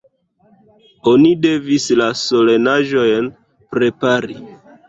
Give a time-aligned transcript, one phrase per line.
[1.11, 3.31] Oni devis la solenaĵojn
[3.77, 4.43] prepari.